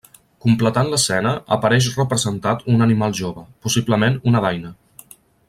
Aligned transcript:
Completant 0.43 0.87
l'escena 0.93 1.33
apareix 1.57 1.89
representat 1.99 2.65
un 2.77 2.87
animal 2.87 3.15
jove, 3.21 3.45
possiblement 3.67 4.19
una 4.33 4.43
daina. 4.49 4.75